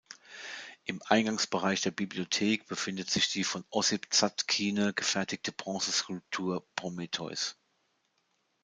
Im 0.85 0.99
Eingangsbereich 1.03 1.81
der 1.81 1.91
Bibliothek 1.91 2.65
befindet 2.65 3.11
sich 3.11 3.29
die 3.31 3.43
von 3.43 3.63
Ossip 3.69 4.07
Zadkine 4.11 4.95
gefertigte 4.95 5.51
Bronzeskulptur 5.51 6.65
"Prometheus". 6.75 7.55